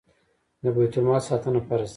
[0.61, 1.89] د بیت المال ساتنه فرض ده